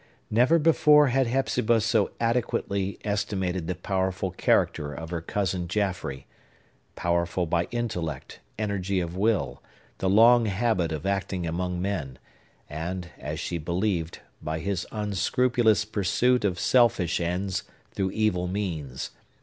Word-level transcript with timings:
Never 0.31 0.57
before 0.57 1.09
had 1.09 1.27
Hepzibah 1.27 1.79
so 1.79 2.09
adequately 2.19 2.97
estimated 3.03 3.67
the 3.67 3.75
powerful 3.75 4.31
character 4.31 4.91
of 4.95 5.11
her 5.11 5.21
cousin 5.21 5.67
Jaffrey,—powerful 5.67 7.45
by 7.45 7.65
intellect, 7.65 8.39
energy 8.57 8.99
of 8.99 9.15
will, 9.15 9.61
the 9.99 10.09
long 10.09 10.47
habit 10.47 10.91
of 10.91 11.05
acting 11.05 11.45
among 11.45 11.79
men, 11.79 12.17
and, 12.67 13.11
as 13.19 13.39
she 13.39 13.59
believed, 13.59 14.21
by 14.41 14.57
his 14.57 14.87
unscrupulous 14.91 15.85
pursuit 15.85 16.43
of 16.45 16.59
selfish 16.59 17.21
ends 17.21 17.61
through 17.93 18.09
evil 18.09 18.47
means. 18.47 19.11